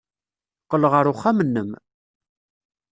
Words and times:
Qqel 0.63 0.83
ɣer 0.91 1.05
uxxam-nnem. 1.11 1.69